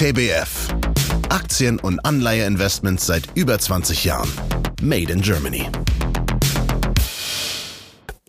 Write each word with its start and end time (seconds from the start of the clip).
TBF. 0.00 0.68
Aktien- 1.28 1.78
und 1.78 2.02
Anleiheinvestments 2.06 3.04
seit 3.04 3.24
über 3.34 3.58
20 3.58 4.06
Jahren. 4.06 4.30
Made 4.80 5.12
in 5.12 5.20
Germany. 5.20 5.68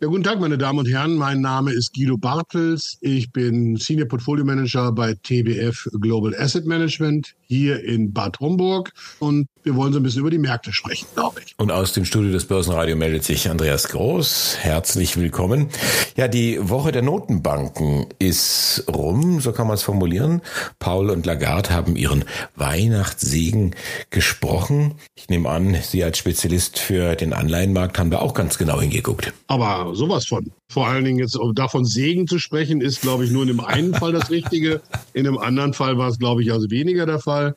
Ja, 0.01 0.07
guten 0.07 0.23
Tag, 0.23 0.39
meine 0.39 0.57
Damen 0.57 0.79
und 0.79 0.89
Herren. 0.89 1.13
Mein 1.13 1.41
Name 1.41 1.71
ist 1.73 1.93
Guido 1.93 2.17
Bartels. 2.17 2.97
Ich 3.01 3.31
bin 3.31 3.75
Senior 3.75 4.07
Portfolio 4.07 4.43
Manager 4.43 4.91
bei 4.91 5.13
TBF 5.13 5.89
Global 5.99 6.33
Asset 6.39 6.65
Management 6.65 7.35
hier 7.45 7.83
in 7.83 8.11
Bad 8.11 8.39
Homburg. 8.39 8.91
Und 9.19 9.47
wir 9.61 9.75
wollen 9.75 9.93
so 9.93 9.99
ein 9.99 10.03
bisschen 10.03 10.21
über 10.21 10.31
die 10.31 10.39
Märkte 10.39 10.73
sprechen, 10.73 11.05
glaube 11.13 11.41
ich. 11.45 11.53
Und 11.57 11.71
aus 11.71 11.93
dem 11.93 12.05
Studio 12.05 12.31
des 12.31 12.45
Börsenradio 12.45 12.95
meldet 12.95 13.25
sich 13.25 13.47
Andreas 13.49 13.89
Groß. 13.89 14.57
Herzlich 14.59 15.17
willkommen. 15.17 15.69
Ja, 16.15 16.27
die 16.27 16.57
Woche 16.67 16.91
der 16.91 17.03
Notenbanken 17.03 18.07
ist 18.17 18.85
rum, 18.91 19.39
so 19.39 19.51
kann 19.51 19.67
man 19.67 19.75
es 19.75 19.83
formulieren. 19.83 20.41
Paul 20.79 21.11
und 21.11 21.27
Lagarde 21.27 21.69
haben 21.69 21.95
ihren 21.95 22.25
Weihnachtssegen 22.55 23.75
gesprochen. 24.09 24.95
Ich 25.13 25.29
nehme 25.29 25.49
an, 25.49 25.77
Sie 25.83 26.03
als 26.03 26.17
Spezialist 26.17 26.79
für 26.79 27.15
den 27.15 27.33
Anleihenmarkt 27.33 27.99
haben 27.99 28.09
da 28.09 28.19
auch 28.19 28.33
ganz 28.33 28.57
genau 28.57 28.81
hingeguckt. 28.81 29.31
Aber 29.45 29.90
sowas 29.93 30.25
von. 30.25 30.51
Vor 30.69 30.87
allen 30.87 31.05
Dingen 31.05 31.19
jetzt 31.19 31.37
davon 31.53 31.85
Segen 31.85 32.27
zu 32.27 32.39
sprechen, 32.39 32.81
ist, 32.81 33.01
glaube 33.01 33.25
ich, 33.25 33.31
nur 33.31 33.43
in 33.43 33.49
dem 33.49 33.59
einen 33.59 33.93
Fall 33.93 34.11
das 34.11 34.29
Richtige. 34.29 34.81
In 35.13 35.23
dem 35.23 35.37
anderen 35.37 35.73
Fall 35.73 35.97
war 35.97 36.09
es, 36.09 36.19
glaube 36.19 36.41
ich, 36.41 36.51
also 36.51 36.69
weniger 36.69 37.05
der 37.05 37.19
Fall. 37.19 37.55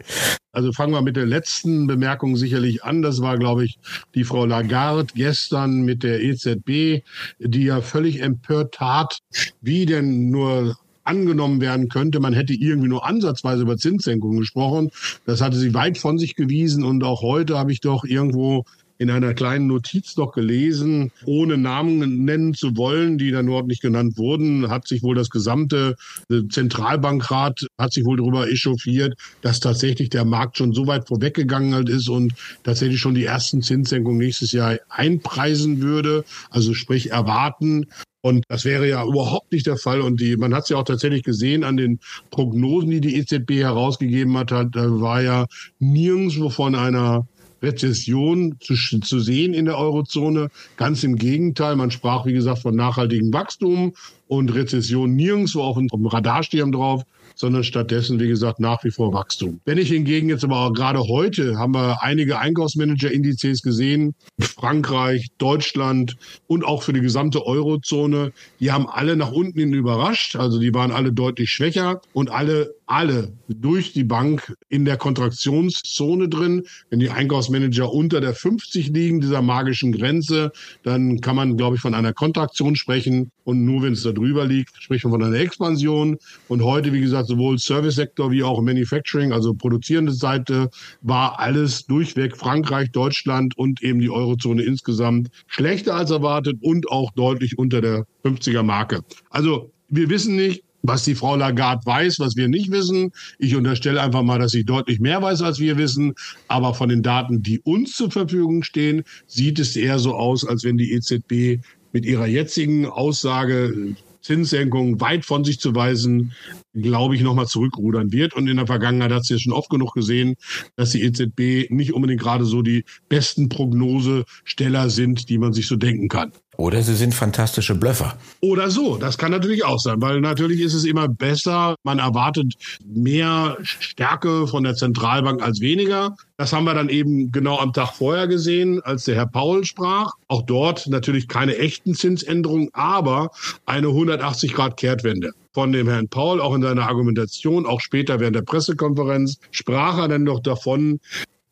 Also 0.52 0.72
fangen 0.72 0.92
wir 0.92 1.02
mit 1.02 1.16
der 1.16 1.26
letzten 1.26 1.86
Bemerkung 1.86 2.36
sicherlich 2.36 2.84
an. 2.84 3.02
Das 3.02 3.20
war, 3.20 3.38
glaube 3.38 3.64
ich, 3.64 3.78
die 4.14 4.24
Frau 4.24 4.46
Lagarde 4.46 5.12
gestern 5.14 5.82
mit 5.82 6.02
der 6.02 6.22
EZB, 6.22 7.02
die 7.38 7.64
ja 7.64 7.80
völlig 7.80 8.20
empört 8.22 8.74
tat, 8.74 9.18
wie 9.60 9.84
denn 9.84 10.30
nur 10.30 10.76
angenommen 11.04 11.60
werden 11.60 11.88
könnte, 11.88 12.18
man 12.18 12.32
hätte 12.32 12.54
irgendwie 12.54 12.88
nur 12.88 13.06
ansatzweise 13.06 13.62
über 13.62 13.76
Zinssenkungen 13.76 14.40
gesprochen. 14.40 14.90
Das 15.26 15.40
hatte 15.40 15.56
sie 15.56 15.74
weit 15.74 15.98
von 15.98 16.18
sich 16.18 16.34
gewiesen 16.34 16.84
und 16.84 17.04
auch 17.04 17.22
heute 17.22 17.58
habe 17.58 17.72
ich 17.72 17.80
doch 17.80 18.04
irgendwo 18.04 18.64
in 18.98 19.10
einer 19.10 19.34
kleinen 19.34 19.66
Notiz 19.66 20.16
noch 20.16 20.32
gelesen, 20.32 21.10
ohne 21.24 21.58
Namen 21.58 22.24
nennen 22.24 22.54
zu 22.54 22.76
wollen, 22.76 23.18
die 23.18 23.30
dann 23.30 23.46
dort 23.46 23.66
nicht 23.66 23.82
genannt 23.82 24.16
wurden, 24.16 24.70
hat 24.70 24.86
sich 24.86 25.02
wohl 25.02 25.14
das 25.14 25.30
gesamte 25.30 25.96
äh, 26.30 26.42
Zentralbankrat 26.48 27.66
hat 27.78 27.92
sich 27.92 28.04
wohl 28.04 28.18
darüber 28.18 28.48
echauffiert, 28.48 29.14
dass 29.42 29.60
tatsächlich 29.60 30.10
der 30.10 30.24
Markt 30.24 30.58
schon 30.58 30.72
so 30.72 30.86
weit 30.86 31.08
vorweggegangen 31.08 31.74
halt 31.74 31.88
ist 31.88 32.08
und 32.08 32.34
tatsächlich 32.62 33.00
schon 33.00 33.14
die 33.14 33.24
ersten 33.24 33.62
Zinssenkungen 33.62 34.18
nächstes 34.18 34.52
Jahr 34.52 34.78
einpreisen 34.88 35.80
würde, 35.80 36.24
also 36.50 36.74
sprich 36.74 37.10
erwarten. 37.10 37.86
Und 38.24 38.44
das 38.48 38.64
wäre 38.64 38.88
ja 38.88 39.04
überhaupt 39.04 39.52
nicht 39.52 39.66
der 39.66 39.76
Fall. 39.76 40.00
Und 40.00 40.18
die, 40.18 40.38
man 40.38 40.54
hat 40.54 40.62
es 40.62 40.70
ja 40.70 40.78
auch 40.78 40.84
tatsächlich 40.84 41.24
gesehen 41.24 41.62
an 41.62 41.76
den 41.76 42.00
Prognosen, 42.30 42.90
die 42.90 43.02
die 43.02 43.16
EZB 43.16 43.50
herausgegeben 43.50 44.38
hat, 44.38 44.50
hat 44.50 44.68
da 44.72 44.98
war 45.00 45.20
ja 45.20 45.46
nirgendwo 45.78 46.48
von 46.48 46.74
einer 46.74 47.26
Rezession 47.64 48.56
zu, 48.60 48.74
zu 48.74 49.20
sehen 49.20 49.54
in 49.54 49.64
der 49.64 49.78
Eurozone. 49.78 50.50
Ganz 50.76 51.02
im 51.02 51.16
Gegenteil, 51.16 51.76
man 51.76 51.90
sprach, 51.90 52.26
wie 52.26 52.32
gesagt, 52.32 52.60
von 52.60 52.76
nachhaltigem 52.76 53.32
Wachstum 53.32 53.94
und 54.28 54.54
Rezession 54.54 55.14
nirgendwo 55.16 55.62
auf 55.62 55.76
dem 55.76 56.06
Radarschirm 56.06 56.72
drauf 56.72 57.02
sondern 57.34 57.64
stattdessen, 57.64 58.20
wie 58.20 58.28
gesagt, 58.28 58.60
nach 58.60 58.84
wie 58.84 58.90
vor 58.90 59.12
Wachstum. 59.12 59.60
Wenn 59.64 59.78
ich 59.78 59.88
hingegen 59.88 60.28
jetzt 60.28 60.44
aber 60.44 60.72
gerade 60.72 61.00
heute 61.00 61.58
haben 61.58 61.74
wir 61.74 62.02
einige 62.02 62.38
Einkaufsmanager-Indizes 62.38 63.62
gesehen, 63.62 64.14
Frankreich, 64.40 65.28
Deutschland 65.38 66.16
und 66.46 66.64
auch 66.64 66.82
für 66.82 66.92
die 66.92 67.00
gesamte 67.00 67.44
Eurozone, 67.44 68.32
die 68.60 68.72
haben 68.72 68.88
alle 68.88 69.16
nach 69.16 69.32
unten 69.32 69.58
hin 69.58 69.72
überrascht, 69.72 70.36
also 70.36 70.58
die 70.58 70.74
waren 70.74 70.92
alle 70.92 71.12
deutlich 71.12 71.50
schwächer 71.50 72.00
und 72.12 72.30
alle 72.30 72.74
alle 72.86 73.32
durch 73.48 73.92
die 73.92 74.04
Bank 74.04 74.54
in 74.68 74.84
der 74.84 74.96
Kontraktionszone 74.96 76.28
drin. 76.28 76.64
Wenn 76.90 77.00
die 77.00 77.10
Einkaufsmanager 77.10 77.92
unter 77.92 78.20
der 78.20 78.34
50 78.34 78.88
liegen, 78.88 79.20
dieser 79.20 79.42
magischen 79.42 79.92
Grenze, 79.92 80.52
dann 80.82 81.20
kann 81.20 81.36
man, 81.36 81.56
glaube 81.56 81.76
ich, 81.76 81.82
von 81.82 81.94
einer 81.94 82.12
Kontraktion 82.12 82.76
sprechen. 82.76 83.30
Und 83.44 83.64
nur 83.64 83.82
wenn 83.82 83.94
es 83.94 84.02
da 84.02 84.12
drüber 84.12 84.46
liegt, 84.46 84.82
spricht 84.82 85.04
man 85.04 85.12
von 85.12 85.22
einer 85.22 85.38
Expansion. 85.38 86.18
Und 86.48 86.62
heute, 86.62 86.92
wie 86.92 87.00
gesagt, 87.00 87.28
sowohl 87.28 87.58
Service-Sektor 87.58 88.30
wie 88.30 88.42
auch 88.42 88.60
Manufacturing, 88.60 89.32
also 89.32 89.54
produzierende 89.54 90.12
Seite, 90.12 90.70
war 91.02 91.38
alles 91.38 91.86
durchweg 91.86 92.36
Frankreich, 92.36 92.90
Deutschland 92.90 93.56
und 93.56 93.82
eben 93.82 94.00
die 94.00 94.10
Eurozone 94.10 94.62
insgesamt 94.62 95.28
schlechter 95.46 95.94
als 95.94 96.10
erwartet 96.10 96.58
und 96.60 96.90
auch 96.90 97.10
deutlich 97.12 97.58
unter 97.58 97.80
der 97.80 98.06
50er 98.24 98.62
Marke. 98.62 99.00
Also 99.30 99.70
wir 99.88 100.08
wissen 100.10 100.36
nicht, 100.36 100.64
was 100.84 101.04
die 101.04 101.14
Frau 101.14 101.34
Lagarde 101.34 101.84
weiß, 101.84 102.20
was 102.20 102.36
wir 102.36 102.46
nicht 102.46 102.70
wissen. 102.70 103.10
Ich 103.38 103.56
unterstelle 103.56 104.02
einfach 104.02 104.22
mal, 104.22 104.38
dass 104.38 104.52
sie 104.52 104.64
deutlich 104.64 105.00
mehr 105.00 105.20
weiß, 105.22 105.40
als 105.42 105.58
wir 105.58 105.78
wissen. 105.78 106.14
Aber 106.46 106.74
von 106.74 106.90
den 106.90 107.02
Daten, 107.02 107.42
die 107.42 107.58
uns 107.60 107.96
zur 107.96 108.10
Verfügung 108.10 108.62
stehen, 108.62 109.02
sieht 109.26 109.58
es 109.58 109.74
eher 109.76 109.98
so 109.98 110.14
aus, 110.14 110.46
als 110.46 110.62
wenn 110.62 110.76
die 110.76 110.92
EZB 110.92 111.64
mit 111.92 112.04
ihrer 112.04 112.26
jetzigen 112.26 112.86
Aussage 112.86 113.96
Zinssenkungen 114.20 115.00
weit 115.00 115.24
von 115.24 115.44
sich 115.44 115.60
zu 115.60 115.74
weisen, 115.74 116.32
glaube 116.74 117.14
ich, 117.14 117.22
nochmal 117.22 117.46
zurückrudern 117.46 118.10
wird. 118.12 118.34
Und 118.34 118.48
in 118.48 118.56
der 118.56 118.66
Vergangenheit 118.66 119.12
hat 119.12 119.24
sie 119.24 119.34
ja 119.34 119.38
schon 119.38 119.52
oft 119.52 119.70
genug 119.70 119.94
gesehen, 119.94 120.36
dass 120.76 120.90
die 120.90 121.02
EZB 121.02 121.70
nicht 121.70 121.92
unbedingt 121.92 122.20
gerade 122.20 122.44
so 122.44 122.62
die 122.62 122.84
besten 123.08 123.48
Prognosesteller 123.48 124.90
sind, 124.90 125.28
die 125.28 125.38
man 125.38 125.52
sich 125.52 125.66
so 125.66 125.76
denken 125.76 126.08
kann. 126.08 126.32
Oder 126.56 126.82
sie 126.82 126.94
sind 126.94 127.14
fantastische 127.14 127.74
Blöffer. 127.74 128.16
Oder 128.40 128.70
so, 128.70 128.96
das 128.96 129.18
kann 129.18 129.30
natürlich 129.30 129.64
auch 129.64 129.78
sein, 129.78 130.00
weil 130.00 130.20
natürlich 130.20 130.60
ist 130.60 130.74
es 130.74 130.84
immer 130.84 131.08
besser, 131.08 131.74
man 131.82 131.98
erwartet 131.98 132.54
mehr 132.84 133.56
Stärke 133.62 134.46
von 134.46 134.64
der 134.64 134.74
Zentralbank 134.74 135.42
als 135.42 135.60
weniger. 135.60 136.16
Das 136.36 136.52
haben 136.52 136.64
wir 136.64 136.74
dann 136.74 136.88
eben 136.88 137.32
genau 137.32 137.58
am 137.58 137.72
Tag 137.72 137.92
vorher 137.94 138.26
gesehen, 138.26 138.80
als 138.82 139.04
der 139.04 139.16
Herr 139.16 139.26
Paul 139.26 139.64
sprach. 139.64 140.12
Auch 140.28 140.42
dort 140.42 140.86
natürlich 140.86 141.28
keine 141.28 141.56
echten 141.56 141.94
Zinsänderungen, 141.94 142.70
aber 142.72 143.30
eine 143.66 143.88
180 143.88 144.54
Grad 144.54 144.76
Kehrtwende 144.76 145.32
von 145.52 145.72
dem 145.72 145.88
Herrn 145.88 146.08
Paul, 146.08 146.40
auch 146.40 146.54
in 146.54 146.62
seiner 146.62 146.88
Argumentation, 146.88 147.64
auch 147.64 147.80
später 147.80 148.18
während 148.18 148.34
der 148.34 148.42
Pressekonferenz, 148.42 149.38
sprach 149.52 149.98
er 149.98 150.08
dann 150.08 150.24
doch 150.24 150.40
davon, 150.40 150.98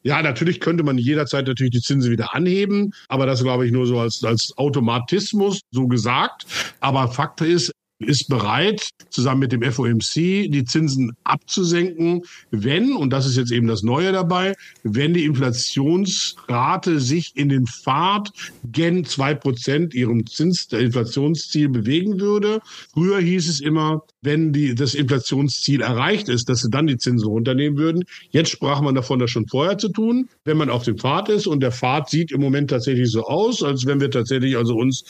ja, 0.02 0.22
natürlich 0.22 0.60
könnte 0.60 0.82
man 0.82 0.98
jederzeit 0.98 1.46
natürlich 1.46 1.72
die 1.72 1.80
Zinsen 1.80 2.10
wieder 2.10 2.34
anheben, 2.34 2.92
aber 3.08 3.26
das 3.26 3.42
glaube 3.42 3.66
ich 3.66 3.72
nur 3.72 3.86
so 3.86 3.98
als, 3.98 4.24
als 4.24 4.52
Automatismus 4.56 5.60
so 5.70 5.86
gesagt. 5.86 6.46
Aber 6.80 7.08
Fakt 7.08 7.40
ist, 7.40 7.72
ist 8.04 8.28
bereit, 8.28 8.90
zusammen 9.10 9.40
mit 9.40 9.52
dem 9.52 9.62
FOMC 9.62 10.14
die 10.50 10.64
Zinsen 10.64 11.12
abzusenken, 11.24 12.22
wenn, 12.50 12.94
und 12.94 13.10
das 13.10 13.26
ist 13.26 13.36
jetzt 13.36 13.52
eben 13.52 13.66
das 13.66 13.82
Neue 13.82 14.12
dabei, 14.12 14.54
wenn 14.82 15.14
die 15.14 15.24
Inflationsrate 15.24 17.00
sich 17.00 17.32
in 17.34 17.48
den 17.48 17.66
Pfad 17.66 18.30
gen 18.64 19.04
zwei 19.04 19.34
Prozent 19.34 19.94
ihrem 19.94 20.26
Zins, 20.26 20.68
der 20.68 20.80
Inflationsziel 20.80 21.68
bewegen 21.68 22.20
würde. 22.20 22.60
Früher 22.92 23.20
hieß 23.20 23.48
es 23.48 23.60
immer, 23.60 24.02
wenn 24.22 24.52
die, 24.52 24.74
das 24.74 24.94
Inflationsziel 24.94 25.82
erreicht 25.82 26.28
ist, 26.28 26.48
dass 26.48 26.60
sie 26.60 26.70
dann 26.70 26.86
die 26.86 26.96
Zinsen 26.96 27.28
runternehmen 27.28 27.78
würden. 27.78 28.04
Jetzt 28.30 28.50
sprach 28.50 28.80
man 28.80 28.94
davon, 28.94 29.18
das 29.18 29.30
schon 29.30 29.48
vorher 29.48 29.78
zu 29.78 29.88
tun, 29.88 30.28
wenn 30.44 30.56
man 30.56 30.70
auf 30.70 30.84
dem 30.84 30.96
Pfad 30.96 31.28
ist. 31.28 31.46
Und 31.46 31.60
der 31.60 31.72
Pfad 31.72 32.08
sieht 32.08 32.30
im 32.32 32.40
Moment 32.40 32.70
tatsächlich 32.70 33.10
so 33.10 33.24
aus, 33.24 33.62
als 33.62 33.84
wenn 33.84 34.00
wir 34.00 34.10
tatsächlich 34.10 34.56
also 34.56 34.76
uns 34.76 35.04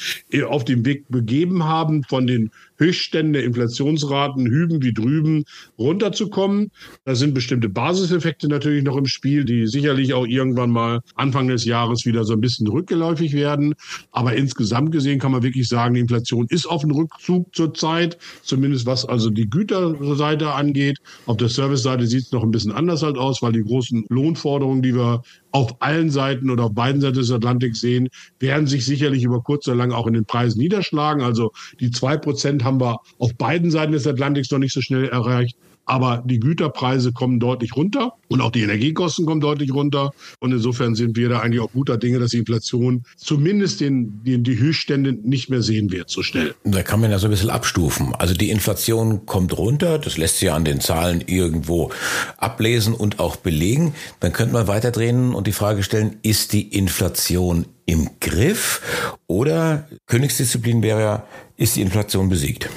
auf 0.49 0.65
dem 0.65 0.85
Weg 0.85 1.05
begeben 1.09 1.65
haben, 1.65 2.03
von 2.05 2.27
den 2.27 2.51
Höchstständen 2.82 3.32
der 3.32 3.44
Inflationsraten 3.44 4.47
hüben 4.47 4.82
wie 4.82 4.93
drüben 4.93 5.44
runterzukommen. 5.78 6.70
Da 7.04 7.15
sind 7.15 7.34
bestimmte 7.34 7.69
Basiseffekte 7.69 8.48
natürlich 8.48 8.82
noch 8.82 8.97
im 8.97 9.06
Spiel, 9.06 9.44
die 9.44 9.66
sicherlich 9.66 10.15
auch 10.15 10.26
irgendwann 10.26 10.70
mal 10.70 11.00
Anfang 11.15 11.48
des 11.48 11.65
Jahres 11.65 12.04
wieder 12.04 12.25
so 12.25 12.32
ein 12.32 12.41
bisschen 12.41 12.66
rückgeläufig 12.66 13.32
werden. 13.32 13.75
Aber 14.10 14.34
insgesamt 14.34 14.93
gesehen 14.93 15.20
kann 15.20 15.32
man 15.32 15.43
wirklich 15.43 15.69
sagen, 15.69 15.94
die 15.94 16.00
Inflation 16.00 16.47
ist 16.48 16.66
auf 16.66 16.82
dem 16.82 16.91
Rückzug 16.91 17.54
zurzeit, 17.54 18.19
zumindest 18.43 18.87
was 18.87 19.04
also 19.04 19.31
die 19.31 19.49
Güterseite 19.49 20.53
angeht. 20.53 20.99
Auf 21.26 21.37
der 21.37 21.49
Serviceseite 21.49 22.06
sieht 22.06 22.25
es 22.25 22.32
noch 22.32 22.43
ein 22.43 22.50
bisschen 22.50 22.73
anders 22.73 23.02
halt 23.02 23.17
aus, 23.17 23.43
weil 23.43 23.52
die 23.52 23.62
großen 23.62 24.06
Lohnforderungen, 24.08 24.82
die 24.82 24.94
wir 24.94 25.23
auf 25.52 25.76
allen 25.81 26.10
Seiten 26.10 26.50
oder 26.50 26.64
auf 26.64 26.75
beiden 26.75 27.00
Seiten 27.00 27.19
des 27.19 27.31
Atlantiks 27.31 27.81
sehen, 27.81 28.08
werden 28.40 28.66
sich 28.66 28.84
sicherlich 28.84 29.22
über 29.22 29.43
kurz 29.43 29.69
oder 29.69 29.76
lang 29.76 29.93
auch 29.93 30.06
in 30.06 30.14
den 30.14 30.25
Preisen 30.25 30.58
niederschlagen. 30.58 31.22
Also 31.22 31.52
die 31.81 31.90
zwei 31.90 32.16
Prozent 32.16 32.64
haben 32.64 32.81
wir 32.81 32.99
auf 33.19 33.34
beiden 33.37 33.70
Seiten 33.70 33.93
des 33.93 34.06
Atlantiks 34.06 34.50
noch 34.50 34.58
nicht 34.58 34.72
so 34.72 34.81
schnell 34.81 35.08
erreicht 35.08 35.56
aber 35.84 36.23
die 36.25 36.40
Güterpreise 36.40 37.12
kommen 37.12 37.40
deutlich 37.40 37.76
runter 37.76 38.14
und 38.29 38.40
auch 38.40 38.50
die 38.50 38.62
Energiekosten 38.62 39.26
kommen 39.26 39.40
deutlich 39.40 39.73
runter. 39.73 40.12
Und 40.40 40.52
insofern 40.52 40.94
sind 40.94 41.17
wir 41.17 41.29
da 41.29 41.40
eigentlich 41.40 41.61
auch 41.61 41.73
guter 41.73 41.96
Dinge, 41.96 42.19
dass 42.19 42.31
die 42.31 42.38
Inflation 42.38 43.05
zumindest 43.17 43.81
den, 43.81 44.23
den, 44.25 44.44
die 44.44 44.58
Höchststände 44.58 45.12
nicht 45.12 45.50
mehr 45.50 45.62
sehen 45.62 45.90
wird 45.90 46.08
so 46.08 46.23
schnell. 46.23 46.55
Da 46.64 46.82
kann 46.82 47.00
man 47.00 47.11
ja 47.11 47.19
so 47.19 47.26
ein 47.26 47.31
bisschen 47.31 47.50
abstufen. 47.50 48.14
Also 48.14 48.34
die 48.34 48.50
Inflation 48.50 49.26
kommt 49.26 49.56
runter, 49.58 49.99
das 49.99 50.17
lässt 50.17 50.38
sich 50.38 50.46
ja 50.46 50.56
an 50.56 50.64
den 50.64 50.81
Zahlen 50.81 51.23
irgendwo 51.26 51.90
ablesen 52.37 52.94
und 52.94 53.19
auch 53.19 53.37
belegen. 53.37 53.94
Dann 54.20 54.32
könnte 54.32 54.52
man 54.55 54.69
weiterdrehen 54.69 55.35
und 55.35 55.46
die 55.46 55.52
Frage 55.52 55.82
stellen, 55.82 56.17
ist 56.23 56.52
die 56.52 56.69
Inflation 56.69 57.67
im 57.87 58.08
Griff 58.20 59.17
oder 59.26 59.88
Königsdisziplin 60.06 60.82
wäre 60.82 61.00
ja, 61.00 61.26
ist 61.56 61.76
die 61.76 61.82
Inflation 61.82 62.28
besiegt? 62.28 62.69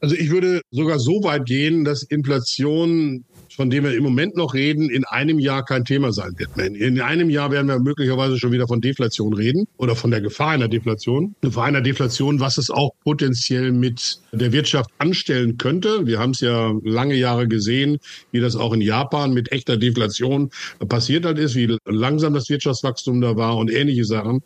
Also 0.00 0.16
ich 0.16 0.30
würde 0.30 0.62
sogar 0.70 0.98
so 0.98 1.22
weit 1.22 1.44
gehen, 1.44 1.84
dass 1.84 2.02
Inflation 2.02 3.24
von 3.56 3.70
dem 3.70 3.84
wir 3.84 3.94
im 3.94 4.02
Moment 4.02 4.36
noch 4.36 4.54
reden, 4.54 4.90
in 4.90 5.04
einem 5.04 5.38
Jahr 5.38 5.64
kein 5.64 5.84
Thema 5.84 6.12
sein 6.12 6.32
wird. 6.36 6.56
In 6.56 7.00
einem 7.00 7.30
Jahr 7.30 7.50
werden 7.50 7.66
wir 7.66 7.78
möglicherweise 7.78 8.38
schon 8.38 8.52
wieder 8.52 8.66
von 8.66 8.80
Deflation 8.80 9.32
reden 9.32 9.66
oder 9.76 9.96
von 9.96 10.10
der 10.10 10.20
Gefahr 10.20 10.50
einer 10.50 10.68
Deflation. 10.68 11.34
Gefahr 11.40 11.64
einer 11.64 11.80
Deflation, 11.80 12.40
was 12.40 12.58
es 12.58 12.70
auch 12.70 12.92
potenziell 13.02 13.72
mit 13.72 14.20
der 14.32 14.52
Wirtschaft 14.52 14.90
anstellen 14.98 15.58
könnte. 15.58 16.06
Wir 16.06 16.18
haben 16.18 16.30
es 16.30 16.40
ja 16.40 16.72
lange 16.84 17.14
Jahre 17.14 17.48
gesehen, 17.48 17.98
wie 18.30 18.40
das 18.40 18.56
auch 18.56 18.72
in 18.72 18.80
Japan 18.80 19.32
mit 19.32 19.52
echter 19.52 19.76
Deflation 19.76 20.50
passiert 20.88 21.24
hat 21.24 21.38
ist, 21.38 21.54
wie 21.54 21.76
langsam 21.86 22.34
das 22.34 22.48
Wirtschaftswachstum 22.48 23.20
da 23.20 23.36
war 23.36 23.56
und 23.56 23.70
ähnliche 23.70 24.04
Sachen. 24.04 24.42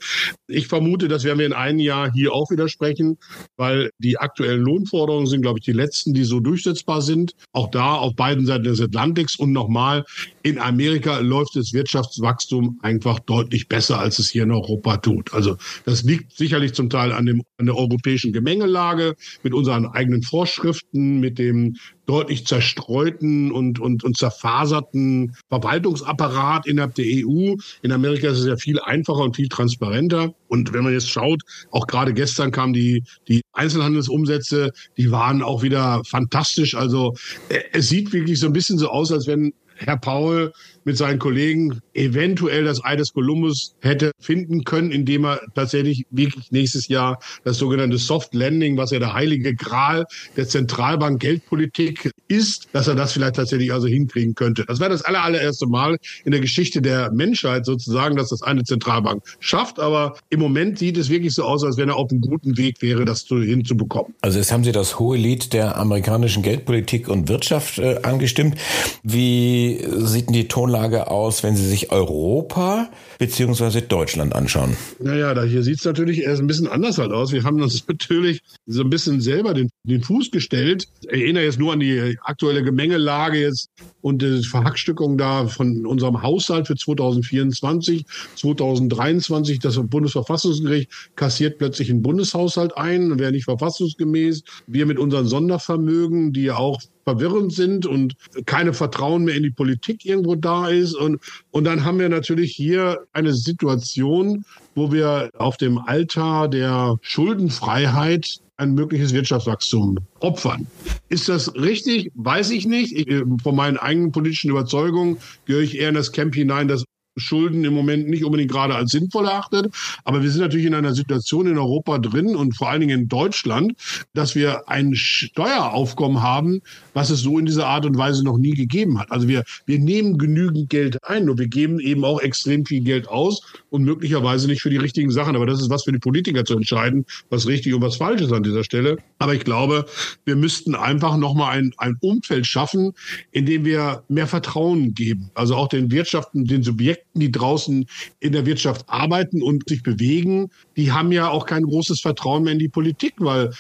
Ich 0.47 0.67
vermute, 0.69 1.09
das 1.09 1.25
werden 1.25 1.39
wir 1.39 1.47
in 1.47 1.53
einem 1.53 1.79
Jahr 1.79 2.11
hier 2.13 2.33
auch 2.33 2.51
widersprechen, 2.51 3.19
weil 3.57 3.91
die 3.99 4.19
aktuellen 4.19 4.63
Lohnforderungen 4.63 5.27
sind, 5.27 5.43
glaube 5.43 5.59
ich, 5.59 5.65
die 5.65 5.73
letzten, 5.73 6.15
die 6.15 6.25
so 6.25 6.41
durchsetzbar 6.41 7.03
sind. 7.03 7.35
Auch 7.53 7.71
da 7.71 7.97
auf 7.97 8.15
beiden 8.15 8.47
Seiten 8.47 8.65
des 8.65 8.81
Atlantiks 8.95 9.37
und 9.37 9.53
nochmal 9.53 10.05
in 10.45 10.59
Amerika 10.59 11.21
läuft 11.21 11.57
das 11.57 11.73
Wirtschaftswachstum 11.73 12.79
einfach 12.83 13.19
deutlich 13.19 13.67
besser, 13.67 13.99
als 13.99 14.19
es 14.19 14.29
hier 14.29 14.43
in 14.43 14.53
Europa 14.53 14.99
tut. 14.99 15.33
Also 15.33 15.57
das 15.87 16.03
liegt 16.03 16.37
sicherlich 16.37 16.75
zum 16.75 16.91
Teil 16.91 17.13
an, 17.13 17.25
dem, 17.25 17.43
an 17.57 17.65
der 17.65 17.75
europäischen 17.75 18.31
Gemengelage 18.35 19.15
mit 19.43 19.55
unseren 19.55 19.87
eigenen 19.87 20.23
Vorschriften, 20.23 21.19
mit 21.19 21.39
dem 21.39 21.77
deutlich 22.05 22.47
zerstreuten 22.47 23.53
und, 23.53 23.81
und, 23.81 24.05
und 24.05 24.19
zerfaserten 24.19 25.35
Verwaltungsapparat 25.49 26.67
innerhalb 26.67 26.95
der 26.95 27.07
EU. 27.07 27.55
In 27.81 27.93
Amerika 27.93 28.29
ist 28.29 28.41
es 28.41 28.47
ja 28.47 28.59
viel 28.59 28.79
einfacher 28.81 29.23
und 29.23 29.37
viel 29.37 29.49
transparenter. 29.49 30.35
Und 30.49 30.75
wenn 30.75 30.85
man 30.85 30.93
jetzt 30.93 31.09
schaut, 31.09 31.41
auch 31.71 31.87
gerade 31.87 32.13
gestern 32.13 32.51
kamen 32.51 32.75
die, 32.75 33.03
die 33.29 33.41
Einzelhandelsumsätze, 33.55 34.73
die 34.99 35.11
waren 35.11 35.43
auch 35.43 35.63
wieder 35.63 36.03
fantastisch. 36.05 36.75
Also 36.75 37.15
äh, 37.49 37.61
es 37.73 37.89
sieht 37.89 38.13
wirklich 38.13 38.39
so 38.39 38.47
ein 38.47 38.53
bisschen 38.53 38.77
so 38.77 38.91
aus, 38.91 39.11
als 39.11 39.27
wenn 39.27 39.55
Herr 39.77 39.99
Paul 39.99 40.53
mit 40.85 40.97
seinen 40.97 41.19
Kollegen 41.19 41.81
eventuell 41.95 42.65
das 42.65 42.85
Ei 42.85 42.97
des 42.97 43.13
Kolumbus 43.13 43.75
hätte 43.81 44.13
finden 44.21 44.65
können, 44.65 44.91
indem 44.93 45.25
er 45.25 45.41
tatsächlich 45.55 46.07
wirklich 46.11 46.51
nächstes 46.51 46.89
Jahr 46.89 47.19
das 47.45 47.59
sogenannte 47.59 47.99
Soft 47.99 48.35
Landing, 48.35 48.77
was 48.77 48.91
ja 48.91 48.99
der 48.99 49.15
heilige 49.15 49.55
Gral 49.55 50.05
der 50.37 50.47
Zentralbank 50.49 51.21
Geldpolitik 51.21 52.11
ist, 52.29 52.69
dass 52.73 52.89
er 52.89 52.95
das 52.95 53.13
vielleicht 53.13 53.37
tatsächlich 53.37 53.73
also 53.73 53.87
hinkriegen 53.87 54.35
könnte. 54.35 54.65
Das 54.67 54.81
wäre 54.81 54.91
das 54.91 55.03
aller, 55.03 55.23
allererste 55.23 55.67
Mal 55.67 55.97
in 56.25 56.33
der 56.33 56.41
Geschichte 56.41 56.83
der 56.83 57.11
Menschheit 57.13 57.65
sozusagen, 57.65 58.17
dass 58.17 58.29
das 58.29 58.43
eine 58.43 58.63
Zentralbank 58.65 59.23
schafft. 59.41 59.81
Aber 59.81 60.17
im 60.31 60.41
Moment 60.41 60.79
sieht 60.79 60.97
es 60.97 61.09
wirklich 61.09 61.35
so 61.35 61.45
aus, 61.45 61.65
als 61.65 61.77
wenn 61.77 61.89
er 61.89 61.97
auf 61.97 62.11
einem 62.11 62.21
guten 62.21 62.57
Weg 62.57 62.83
wäre, 62.83 63.05
das 63.05 63.25
hinzubekommen. 63.25 64.15
Also 64.21 64.39
jetzt 64.39 64.53
haben 64.53 64.65
Sie 64.65 64.73
das 64.73 64.99
hohe 64.99 65.17
Lied 65.17 65.53
der 65.53 65.77
amerikanischen 65.77 66.43
Geldpolitik 66.43 67.09
und 67.09 67.29
Wirtschaft 67.29 67.79
äh, 67.79 68.01
angestimmt. 68.03 68.59
Wie 69.03 69.85
sieht 69.99 70.27
denn 70.27 70.35
die 70.35 70.49
Tonlage 70.49 70.74
aus, 70.75 71.43
wenn 71.43 71.57
Sie 71.57 71.67
sich 71.67 71.93
Europa 71.93 72.89
beziehungsweise 73.19 73.83
Deutschland 73.83 74.35
anschauen? 74.35 74.77
Naja, 74.99 75.35
da 75.35 75.45
hier 75.45 75.63
sieht 75.63 75.79
es 75.79 75.85
natürlich 75.85 76.23
erst 76.23 76.41
ein 76.41 76.47
bisschen 76.47 76.67
anders 76.67 76.99
halt 76.99 77.13
aus. 77.13 77.33
Wir 77.33 77.45
haben 77.45 77.61
uns 77.63 77.87
natürlich 77.87 78.41
so 78.67 78.83
ein 78.83 78.91
bisschen 78.91 79.21
selber 79.21 79.55
den, 79.55 79.71
den 79.85 80.03
Fuß 80.03 80.31
gestellt. 80.31 80.89
Ich 81.03 81.11
erinnere 81.11 81.45
jetzt 81.45 81.59
nur 81.59 81.73
an 81.73 81.81
die 81.81 82.19
aktuelle 82.23 82.63
Gemengelage 82.63 83.41
jetzt 83.41 83.69
und 84.01 84.23
die 84.23 84.43
Verhackstückung 84.43 85.17
da 85.17 85.47
von 85.47 85.87
unserem 85.87 86.23
Haushalt 86.23 86.67
für 86.67 86.77
2024, 86.77 88.05
2023. 88.37 89.59
Das 89.61 89.81
Bundesverfassungsgericht 89.81 90.91
kassiert 91.17 91.59
plötzlich 91.59 91.91
einen 91.91 92.03
Bundeshaushalt 92.03 92.77
ein, 92.77 93.19
wäre 93.19 93.33
nicht 93.33 93.45
verfassungsgemäß. 93.45 94.43
Wir 94.67 94.87
mit 94.87 94.99
unseren 94.99 95.27
Sondervermögen, 95.27 96.33
die 96.33 96.43
ja 96.43 96.57
auch 96.57 96.81
verwirrend 97.05 97.53
sind 97.53 97.87
und 97.87 98.15
keine 98.47 98.73
Vertrauen 98.73 99.25
mehr 99.25 99.37
in 99.37 99.43
die 99.43 99.51
Politik 99.51 100.05
irgendwo 100.05 100.35
da 100.35 100.69
ist. 100.69 100.95
Und, 100.95 101.21
und 101.51 101.65
dann 101.65 101.85
haben 101.85 101.99
wir 101.99 102.09
natürlich 102.09 102.53
hier 102.53 103.07
eine 103.13 103.33
Situation, 103.33 104.45
wo 104.75 104.93
wir 104.93 105.31
auf 105.37 105.57
dem 105.57 105.79
Altar 105.79 106.49
der 106.49 106.97
Schuldenfreiheit 107.03 108.39
ein 108.57 108.75
mögliches 108.75 109.13
Wirtschaftswachstum 109.13 109.99
opfern. 110.21 110.67
Ist 111.09 111.29
das 111.29 111.55
richtig? 111.55 112.13
Weiß 112.15 112.51
ich 112.51 112.67
nicht. 112.67 112.93
Ich, 112.93 113.23
von 113.43 113.57
meinen 113.57 113.77
eigenen 113.77 114.13
politischen 114.13 114.51
Überzeugungen 114.51 115.19
gehöre 115.45 115.63
ich 115.63 115.79
eher 115.79 115.89
in 115.89 115.95
das 115.95 116.13
Camp 116.13 116.35
hinein, 116.35 116.69
das 116.69 116.85
Schulden 117.17 117.65
im 117.65 117.75
Moment 117.75 118.09
nicht 118.09 118.25
unbedingt 118.25 118.51
gerade 118.51 118.75
als 118.75 118.91
sinnvoll 118.91 119.27
erachtet. 119.27 119.75
Aber 120.05 120.23
wir 120.23 120.31
sind 120.31 120.41
natürlich 120.41 120.67
in 120.67 120.75
einer 120.75 120.95
Situation 120.95 121.47
in 121.47 121.59
Europa 121.59 121.99
drin 121.99 122.37
und 122.37 122.57
vor 122.57 122.71
allen 122.71 122.81
Dingen 122.81 123.01
in 123.01 123.09
Deutschland, 123.09 123.75
dass 124.15 124.35
wir 124.35 124.69
ein 124.69 124.95
Steueraufkommen 124.95 126.23
haben, 126.23 126.61
was 126.93 127.11
es 127.11 127.21
so 127.21 127.39
in 127.39 127.47
dieser 127.47 127.67
Art 127.67 127.87
und 127.87 127.97
Weise 127.97 128.25
noch 128.25 128.39
nie 128.39 128.55
gegeben 128.55 128.99
hat. 128.99 129.11
Also 129.11 129.29
wir, 129.29 129.45
wir 129.67 129.79
nehmen 129.79 130.19
genügend 130.19 130.71
Geld 130.71 131.03
ein, 131.05 131.27
nur 131.27 131.39
wir 131.39 131.49
geben 131.49 131.81
eben 131.81 132.05
auch 132.05 132.21
extrem 132.21 132.65
viel 132.65 132.83
Geld 132.83 133.09
aus 133.09 133.43
und 133.71 133.85
möglicherweise 133.85 134.47
nicht 134.47 134.63
für 134.63 134.71
die 134.71 134.77
richtigen 134.77 135.11
Sachen. 135.11 135.37
Aber 135.37 135.47
das 135.47 135.61
ist 135.61 135.71
was 135.71 135.85
für 135.85 135.93
die 135.93 135.99
Politiker 135.99 136.45
zu 136.45 136.55
entscheiden, 136.55 137.05
was 137.31 137.47
richtig 137.47 137.75
und 137.75 137.83
was 137.83 137.97
falsch 137.97 138.23
ist 138.23 138.33
an 138.33 138.43
dieser 138.43 138.65
Stelle. 138.65 138.99
Aber 139.19 139.35
ich 139.35 139.45
glaube, 139.45 139.87
wir 140.25 140.37
müssten 140.37 140.75
einfach 140.75 141.17
nochmal 141.17 141.59
ein, 141.59 141.73
ein 141.79 141.97
Umfeld 142.01 142.47
schaffen, 142.47 142.93
in 143.33 143.47
dem 143.47 143.65
wir 143.65 144.03
mehr 144.09 144.27
Vertrauen 144.27 144.95
geben. 144.95 145.31
Also 145.35 145.55
auch 145.57 145.69
den 145.69 145.91
Wirtschaften, 145.91 146.45
den 146.45 146.63
Subjekten, 146.63 147.04
die 147.21 147.31
draußen 147.31 147.87
in 148.21 148.33
der 148.33 148.47
Wirtschaft 148.47 148.85
arbeiten 148.89 149.43
und 149.43 149.69
sich 149.69 149.83
bewegen, 149.83 150.51
die 150.77 150.93
haben 150.93 151.13
ja 151.13 151.29
auch 151.29 151.47
kein 151.47 151.63
großes 151.63 152.01
Vertrauen 152.01 152.45
mehr 152.45 152.53
in 152.53 152.59
die 152.59 152.69
Politik, 152.69 153.15
weil 153.19 153.51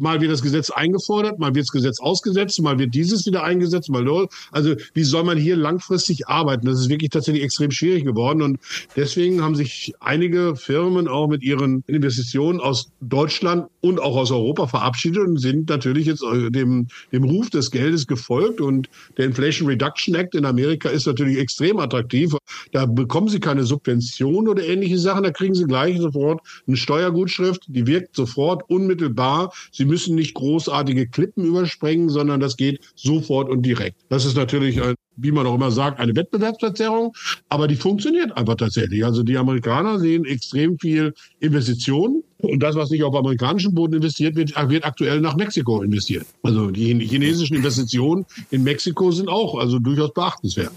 mal 0.00 0.20
wird 0.20 0.32
das 0.32 0.42
Gesetz 0.42 0.70
eingefordert, 0.70 1.38
mal 1.38 1.54
wird 1.54 1.64
das 1.64 1.72
Gesetz 1.72 2.00
ausgesetzt, 2.00 2.60
mal 2.62 2.78
wird 2.78 2.94
dieses 2.94 3.26
wieder 3.26 3.44
eingesetzt, 3.44 3.90
mal. 3.90 4.02
Also 4.50 4.74
wie 4.94 5.04
soll 5.04 5.22
man 5.22 5.38
hier 5.38 5.56
langfristig 5.56 6.26
arbeiten? 6.26 6.66
Das 6.66 6.80
ist 6.80 6.88
wirklich 6.88 7.10
tatsächlich 7.10 7.44
extrem 7.44 7.70
schwierig 7.70 8.04
geworden 8.04 8.42
und 8.42 8.58
deswegen 8.96 9.42
haben 9.42 9.54
sich 9.54 9.92
einige 10.00 10.56
Firmen 10.56 11.06
auch 11.06 11.28
mit 11.28 11.42
ihren 11.42 11.84
Investitionen 11.86 12.60
aus 12.60 12.90
Deutschland 13.00 13.68
und 13.80 14.00
auch 14.00 14.16
aus 14.16 14.30
Europa 14.30 14.66
verabschiedet 14.66 15.26
und 15.26 15.38
sind 15.38 15.68
natürlich 15.68 16.06
jetzt 16.06 16.22
äh, 16.22 16.50
dem, 16.50 16.88
dem 17.12 17.24
Ruf 17.24 17.50
des 17.50 17.70
Geldes 17.70 18.06
gefolgt 18.06 18.60
und 18.60 18.88
der 19.16 19.26
Inflation 19.26 19.68
Reduction 19.68 20.14
Act 20.14 20.34
in 20.34 20.44
Amerika 20.44 20.88
ist 20.88 21.06
natürlich 21.06 21.38
extrem 21.38 21.78
attraktiv. 21.78 22.34
Da 22.72 22.86
bekommen 23.02 23.26
Sie 23.26 23.40
keine 23.40 23.64
Subvention 23.64 24.46
oder 24.46 24.64
ähnliche 24.64 24.96
Sachen, 24.96 25.24
da 25.24 25.32
kriegen 25.32 25.54
Sie 25.54 25.64
gleich 25.64 25.98
sofort 25.98 26.40
eine 26.68 26.76
Steuergutschrift, 26.76 27.64
die 27.66 27.86
wirkt 27.88 28.14
sofort 28.14 28.62
unmittelbar. 28.70 29.52
Sie 29.72 29.84
müssen 29.84 30.14
nicht 30.14 30.34
großartige 30.34 31.08
Klippen 31.08 31.44
überspringen, 31.44 32.08
sondern 32.08 32.38
das 32.38 32.56
geht 32.56 32.80
sofort 32.94 33.48
und 33.48 33.62
direkt. 33.62 33.96
Das 34.08 34.24
ist 34.24 34.36
natürlich, 34.36 34.80
wie 35.16 35.32
man 35.32 35.48
auch 35.48 35.56
immer 35.56 35.72
sagt, 35.72 35.98
eine 35.98 36.14
Wettbewerbsverzerrung, 36.14 37.12
aber 37.48 37.66
die 37.66 37.74
funktioniert 37.74 38.36
einfach 38.36 38.54
tatsächlich. 38.54 39.04
Also 39.04 39.24
die 39.24 39.36
Amerikaner 39.36 39.98
sehen 39.98 40.24
extrem 40.24 40.78
viel 40.78 41.12
Investitionen 41.40 42.22
und 42.38 42.62
das, 42.62 42.76
was 42.76 42.90
nicht 42.90 43.02
auf 43.02 43.16
amerikanischem 43.16 43.74
Boden 43.74 43.94
investiert 43.94 44.36
wird, 44.36 44.54
wird 44.70 44.84
aktuell 44.84 45.20
nach 45.20 45.34
Mexiko 45.34 45.82
investiert. 45.82 46.24
Also 46.44 46.70
die 46.70 46.94
chinesischen 47.04 47.56
Investitionen 47.56 48.24
in 48.50 48.62
Mexiko 48.62 49.10
sind 49.10 49.28
auch 49.28 49.58
also 49.58 49.80
durchaus 49.80 50.12
beachtenswert. 50.14 50.72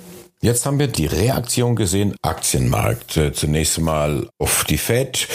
Jetzt 0.45 0.67
haben 0.67 0.77
wir 0.77 0.85
die 0.85 1.07
Reaktion 1.07 1.75
gesehen, 1.75 2.13
Aktienmarkt. 2.21 3.17
Äh, 3.17 3.33
zunächst 3.33 3.79
mal 3.79 4.29
auf 4.37 4.63
die 4.63 4.77
Fed. 4.77 5.27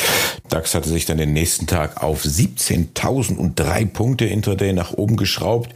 DAX 0.49 0.73
hatte 0.77 0.89
sich 0.89 1.05
dann 1.05 1.19
den 1.19 1.33
nächsten 1.33 1.67
Tag 1.67 2.01
auf 2.01 2.23
17.003 2.23 3.87
Punkte 3.87 4.27
intraday 4.27 4.73
nach 4.73 4.93
oben 4.93 5.17
geschraubt. 5.17 5.75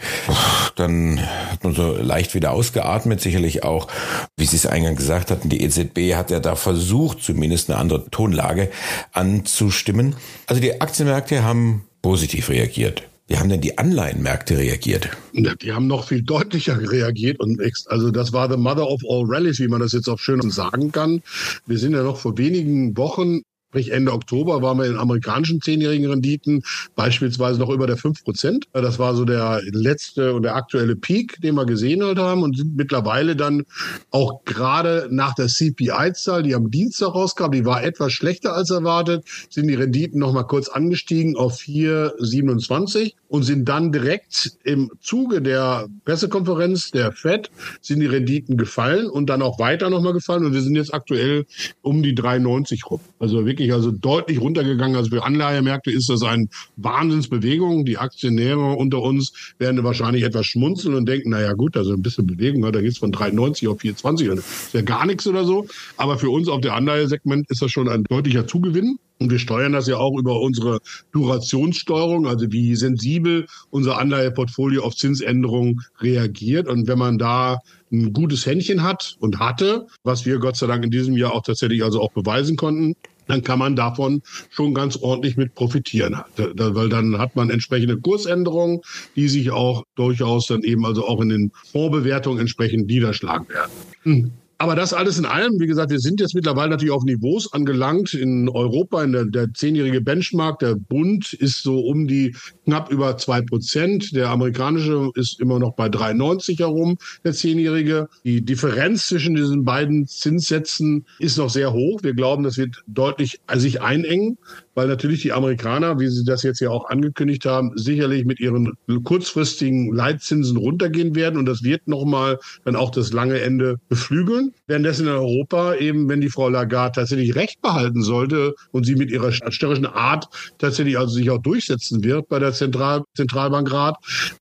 Dann 0.76 1.20
hat 1.50 1.64
man 1.64 1.74
so 1.74 1.96
leicht 1.96 2.36
wieder 2.36 2.52
ausgeatmet. 2.52 3.20
Sicherlich 3.20 3.64
auch, 3.64 3.88
wie 4.36 4.46
Sie 4.46 4.54
es 4.54 4.66
eingangs 4.66 4.98
gesagt 4.98 5.32
hatten, 5.32 5.48
die 5.48 5.64
EZB 5.64 6.14
hat 6.14 6.30
ja 6.30 6.38
da 6.38 6.54
versucht, 6.54 7.20
zumindest 7.20 7.68
eine 7.68 7.80
andere 7.80 8.08
Tonlage 8.10 8.70
anzustimmen. 9.10 10.14
Also 10.46 10.62
die 10.62 10.80
Aktienmärkte 10.80 11.42
haben 11.42 11.88
positiv 12.02 12.50
reagiert. 12.50 13.02
Wie 13.26 13.38
haben 13.38 13.48
denn 13.48 13.62
die 13.62 13.78
Anleihenmärkte 13.78 14.58
reagiert? 14.58 15.08
Die 15.32 15.72
haben 15.72 15.86
noch 15.86 16.08
viel 16.08 16.22
deutlicher 16.22 16.78
reagiert 16.78 17.40
und 17.40 17.58
also 17.86 18.10
das 18.10 18.34
war 18.34 18.50
the 18.50 18.58
mother 18.58 18.86
of 18.86 19.00
all 19.08 19.24
rallies, 19.26 19.58
wie 19.60 19.68
man 19.68 19.80
das 19.80 19.92
jetzt 19.92 20.08
auch 20.08 20.18
schön 20.18 20.50
sagen 20.50 20.92
kann. 20.92 21.22
Wir 21.66 21.78
sind 21.78 21.92
ja 21.92 22.02
noch 22.02 22.18
vor 22.18 22.36
wenigen 22.36 22.96
Wochen 22.98 23.40
Sprich 23.74 23.90
Ende 23.90 24.12
Oktober 24.12 24.62
waren 24.62 24.78
wir 24.78 24.84
in 24.84 24.96
amerikanischen 24.96 25.60
zehnjährigen 25.60 26.08
Renditen 26.08 26.62
beispielsweise 26.94 27.58
noch 27.58 27.70
über 27.70 27.88
der 27.88 27.96
5 27.96 28.22
Prozent. 28.22 28.68
Das 28.72 29.00
war 29.00 29.16
so 29.16 29.24
der 29.24 29.62
letzte 29.64 30.32
und 30.32 30.44
der 30.44 30.54
aktuelle 30.54 30.94
Peak, 30.94 31.40
den 31.40 31.56
wir 31.56 31.66
gesehen 31.66 32.00
haben 32.04 32.44
und 32.44 32.56
sind 32.56 32.76
mittlerweile 32.76 33.34
dann 33.34 33.64
auch 34.12 34.44
gerade 34.44 35.08
nach 35.10 35.34
der 35.34 35.48
CPI-Zahl, 35.48 36.44
die 36.44 36.54
am 36.54 36.70
Dienstag 36.70 37.16
rauskam, 37.16 37.50
die 37.50 37.64
war 37.64 37.82
etwas 37.82 38.12
schlechter 38.12 38.54
als 38.54 38.70
erwartet, 38.70 39.24
sind 39.50 39.66
die 39.66 39.74
Renditen 39.74 40.20
noch 40.20 40.32
mal 40.32 40.44
kurz 40.44 40.68
angestiegen 40.68 41.34
auf 41.36 41.56
4,27 41.58 43.14
und 43.26 43.42
sind 43.42 43.68
dann 43.68 43.90
direkt 43.90 44.52
im 44.62 44.92
Zuge 45.00 45.42
der 45.42 45.88
Pressekonferenz 46.04 46.92
der 46.92 47.10
Fed 47.10 47.50
sind 47.80 47.98
die 47.98 48.06
Renditen 48.06 48.56
gefallen 48.56 49.10
und 49.10 49.28
dann 49.28 49.42
auch 49.42 49.58
weiter 49.58 49.90
noch 49.90 50.00
mal 50.00 50.12
gefallen 50.12 50.46
und 50.46 50.54
wir 50.54 50.62
sind 50.62 50.76
jetzt 50.76 50.94
aktuell 50.94 51.44
um 51.82 52.04
die 52.04 52.14
3,90 52.14 52.84
rum. 52.86 53.00
Also 53.24 53.46
wirklich 53.46 53.72
also 53.72 53.90
deutlich 53.90 54.38
runtergegangen. 54.38 54.96
Also 54.96 55.08
für 55.08 55.24
Anleihemärkte 55.24 55.90
ist 55.90 56.10
das 56.10 56.22
eine 56.22 56.46
Wahnsinnsbewegung. 56.76 57.86
Die 57.86 57.96
Aktionäre 57.96 58.74
unter 58.74 59.00
uns 59.00 59.32
werden 59.58 59.82
wahrscheinlich 59.82 60.24
etwas 60.24 60.44
schmunzeln 60.44 60.94
und 60.94 61.06
denken, 61.08 61.30
naja 61.30 61.54
gut, 61.54 61.74
also 61.74 61.94
ein 61.94 62.02
bisschen 62.02 62.26
Bewegung, 62.26 62.60
da 62.70 62.82
geht 62.82 62.92
es 62.92 62.98
von 62.98 63.12
93 63.12 63.66
auf 63.68 63.80
24, 63.80 64.28
das 64.28 64.38
ist 64.38 64.74
ja 64.74 64.82
gar 64.82 65.06
nichts 65.06 65.26
oder 65.26 65.46
so. 65.46 65.66
Aber 65.96 66.18
für 66.18 66.28
uns 66.28 66.48
auf 66.48 66.60
der 66.60 66.74
Anleihesegment 66.74 67.50
ist 67.50 67.62
das 67.62 67.70
schon 67.70 67.88
ein 67.88 68.04
deutlicher 68.04 68.46
Zugewinn. 68.46 68.98
Und 69.20 69.30
wir 69.30 69.38
steuern 69.38 69.72
das 69.72 69.86
ja 69.86 69.96
auch 69.96 70.18
über 70.18 70.40
unsere 70.40 70.80
Durationssteuerung, 71.12 72.26
also 72.26 72.50
wie 72.50 72.74
sensibel 72.74 73.46
unser 73.70 73.96
Anleiheportfolio 73.98 74.82
auf 74.82 74.96
Zinsänderungen 74.96 75.80
reagiert. 76.00 76.68
Und 76.68 76.88
wenn 76.88 76.98
man 76.98 77.16
da 77.16 77.60
ein 77.92 78.12
gutes 78.12 78.44
Händchen 78.44 78.82
hat 78.82 79.16
und 79.20 79.38
hatte, 79.38 79.86
was 80.02 80.26
wir 80.26 80.38
Gott 80.40 80.56
sei 80.56 80.66
Dank 80.66 80.84
in 80.84 80.90
diesem 80.90 81.16
Jahr 81.16 81.32
auch 81.32 81.42
tatsächlich 81.42 81.84
also 81.84 82.00
auch 82.00 82.12
beweisen 82.12 82.56
konnten, 82.56 82.96
dann 83.26 83.42
kann 83.42 83.58
man 83.58 83.76
davon 83.76 84.22
schon 84.50 84.74
ganz 84.74 84.96
ordentlich 84.96 85.36
mit 85.36 85.54
profitieren. 85.54 86.16
Weil 86.36 86.88
dann 86.88 87.18
hat 87.18 87.36
man 87.36 87.50
entsprechende 87.50 87.98
Kursänderungen, 87.98 88.80
die 89.16 89.28
sich 89.28 89.50
auch 89.50 89.84
durchaus 89.96 90.46
dann 90.46 90.62
eben 90.62 90.84
also 90.84 91.06
auch 91.06 91.20
in 91.20 91.28
den 91.28 91.52
Fondsbewertungen 91.72 92.40
entsprechend 92.40 92.86
niederschlagen 92.86 93.48
werden. 93.48 93.72
Hm. 94.02 94.30
Aber 94.58 94.76
das 94.76 94.92
alles 94.92 95.18
in 95.18 95.24
allem, 95.24 95.58
wie 95.58 95.66
gesagt, 95.66 95.90
wir 95.90 95.98
sind 95.98 96.20
jetzt 96.20 96.34
mittlerweile 96.34 96.70
natürlich 96.70 96.92
auf 96.92 97.04
Niveaus 97.04 97.52
angelangt 97.52 98.14
in 98.14 98.48
Europa, 98.48 99.02
in 99.02 99.12
der, 99.12 99.24
der 99.24 99.52
zehnjährige 99.52 100.00
Benchmark, 100.00 100.60
der 100.60 100.76
Bund 100.76 101.32
ist 101.32 101.62
so 101.62 101.80
um 101.80 102.06
die 102.06 102.36
knapp 102.64 102.90
über 102.90 103.16
zwei 103.16 103.42
Prozent. 103.42 104.14
Der 104.14 104.30
amerikanische 104.30 105.10
ist 105.14 105.40
immer 105.40 105.58
noch 105.58 105.74
bei 105.74 105.86
3,90 105.86 106.58
herum, 106.58 106.96
der 107.24 107.32
zehnjährige. 107.32 108.08
Die 108.24 108.44
Differenz 108.44 109.08
zwischen 109.08 109.34
diesen 109.34 109.64
beiden 109.64 110.06
Zinssätzen 110.06 111.04
ist 111.18 111.36
noch 111.36 111.50
sehr 111.50 111.72
hoch. 111.72 112.02
Wir 112.02 112.14
glauben, 112.14 112.44
das 112.44 112.56
wird 112.56 112.82
deutlich 112.86 113.40
sich 113.56 113.82
einengen 113.82 114.38
weil 114.74 114.88
natürlich 114.88 115.22
die 115.22 115.32
Amerikaner, 115.32 115.98
wie 116.00 116.08
sie 116.08 116.24
das 116.24 116.42
jetzt 116.42 116.60
ja 116.60 116.70
auch 116.70 116.88
angekündigt 116.90 117.44
haben, 117.46 117.72
sicherlich 117.76 118.24
mit 118.24 118.40
ihren 118.40 118.72
kurzfristigen 119.04 119.92
Leitzinsen 119.92 120.56
runtergehen 120.56 121.14
werden 121.14 121.38
und 121.38 121.46
das 121.46 121.62
wird 121.62 121.86
nochmal 121.86 122.38
dann 122.64 122.76
auch 122.76 122.90
das 122.90 123.12
lange 123.12 123.40
Ende 123.40 123.78
beflügeln. 123.88 124.43
Währenddessen 124.66 125.06
in 125.06 125.12
Europa 125.12 125.74
eben, 125.76 126.08
wenn 126.08 126.20
die 126.20 126.28
Frau 126.28 126.48
Lagarde 126.48 127.00
tatsächlich 127.00 127.34
Recht 127.34 127.60
behalten 127.62 128.02
sollte 128.02 128.54
und 128.72 128.84
sie 128.84 128.94
mit 128.94 129.10
ihrer 129.10 129.32
störrischen 129.32 129.86
Art 129.86 130.26
tatsächlich 130.58 130.98
also 130.98 131.14
sich 131.14 131.30
auch 131.30 131.42
durchsetzen 131.42 132.02
wird 132.02 132.28
bei 132.28 132.38
der 132.38 132.52
Zentral 132.52 133.04
Zentralbankrat, 133.14 133.96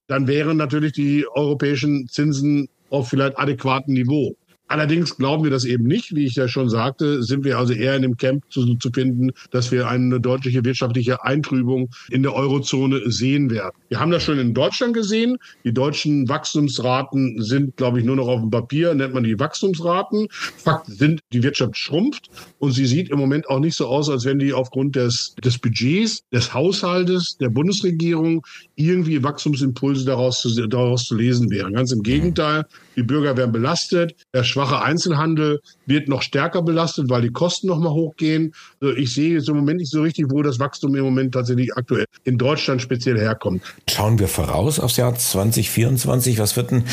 dann 0.07 0.27
wären 0.27 0.57
natürlich 0.57 0.93
die 0.93 1.25
europäischen 1.33 2.07
Zinsen 2.07 2.69
auf 2.89 3.09
vielleicht 3.09 3.37
adäquatem 3.39 3.93
Niveau. 3.93 4.35
Allerdings 4.67 5.17
glauben 5.17 5.43
wir 5.43 5.51
das 5.51 5.65
eben 5.65 5.85
nicht. 5.85 6.15
Wie 6.15 6.25
ich 6.25 6.35
ja 6.35 6.47
schon 6.47 6.69
sagte, 6.69 7.21
sind 7.21 7.43
wir 7.43 7.57
also 7.57 7.73
eher 7.73 7.95
in 7.95 8.01
dem 8.01 8.17
Camp 8.17 8.43
zu, 8.49 8.75
zu 8.75 8.89
finden, 8.91 9.31
dass 9.51 9.71
wir 9.71 9.87
eine 9.87 10.19
deutliche 10.19 10.63
wirtschaftliche 10.65 11.23
Eintrübung 11.23 11.89
in 12.09 12.23
der 12.23 12.33
Eurozone 12.33 13.11
sehen 13.11 13.49
werden. 13.51 13.75
Wir 13.89 13.99
haben 13.99 14.11
das 14.11 14.23
schon 14.23 14.39
in 14.39 14.53
Deutschland 14.53 14.93
gesehen. 14.93 15.37
Die 15.63 15.73
deutschen 15.73 16.27
Wachstumsraten 16.27 17.41
sind, 17.41 17.77
glaube 17.77 17.99
ich, 17.99 18.05
nur 18.05 18.15
noch 18.15 18.27
auf 18.27 18.41
dem 18.41 18.49
Papier, 18.49 18.93
nennt 18.93 19.13
man 19.13 19.23
die 19.23 19.39
Wachstumsraten. 19.39 20.27
Fakt 20.31 20.87
sind, 20.87 21.21
die 21.31 21.43
Wirtschaft 21.43 21.77
schrumpft 21.77 22.29
und 22.59 22.71
sie 22.71 22.85
sieht 22.85 23.09
im 23.09 23.19
Moment 23.19 23.49
auch 23.49 23.59
nicht 23.59 23.75
so 23.75 23.87
aus, 23.87 24.09
als 24.09 24.25
wenn 24.25 24.39
die 24.39 24.53
aufgrund 24.53 24.95
des, 24.95 25.35
des 25.43 25.57
Budgets, 25.57 26.23
des 26.31 26.53
Haushaltes, 26.53 27.37
der 27.37 27.49
Bundesregierung 27.49 28.45
irgendwie 28.75 29.21
Wachstumsimpulse 29.23 30.05
daraus 30.05 30.41
zu, 30.41 30.67
daraus 30.67 31.05
zu 31.05 31.15
lesen 31.15 31.49
wären. 31.49 31.73
Ganz 31.73 31.91
im 31.91 32.01
Gegenteil, 32.01 32.65
die 32.95 33.03
Bürger 33.03 33.35
werden 33.37 33.51
belastet. 33.51 34.15
Der 34.33 34.43
schwache 34.53 34.81
Einzelhandel 34.81 35.61
wird 35.85 36.07
noch 36.07 36.21
stärker 36.21 36.61
belastet, 36.61 37.09
weil 37.09 37.23
die 37.23 37.31
Kosten 37.31 37.67
noch 37.67 37.79
mal 37.79 37.91
hochgehen. 37.91 38.53
Also 38.79 38.95
ich 38.95 39.13
sehe 39.13 39.33
jetzt 39.33 39.49
im 39.49 39.55
Moment 39.55 39.79
nicht 39.79 39.91
so 39.91 40.01
richtig, 40.01 40.27
wo 40.29 40.41
das 40.41 40.59
Wachstum 40.59 40.95
im 40.95 41.03
Moment 41.03 41.33
tatsächlich 41.33 41.75
aktuell 41.75 42.05
in 42.23 42.37
Deutschland 42.37 42.81
speziell 42.81 43.19
herkommt. 43.19 43.63
Schauen 43.89 44.19
wir 44.19 44.27
voraus 44.27 44.79
aufs 44.79 44.97
Jahr 44.97 45.15
2024. 45.15 46.39
Was 46.39 46.55
wird 46.55 46.71
denn 46.71 46.83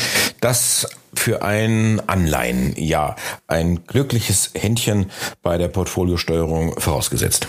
das 0.41 0.87
für 1.13 1.43
ein 1.43 2.01
Anleihenjahr? 2.07 3.15
Ein 3.47 3.85
glückliches 3.85 4.51
Händchen 4.55 5.05
bei 5.41 5.57
der 5.57 5.67
Portfoliosteuerung 5.67 6.79
vorausgesetzt. 6.79 7.47